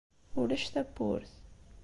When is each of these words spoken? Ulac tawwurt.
Ulac 0.39 0.65
tawwurt. 0.73 1.31